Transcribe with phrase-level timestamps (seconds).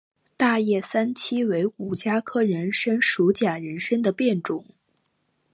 [0.35, 4.65] 大叶三七为五加科人参属假人参的变种。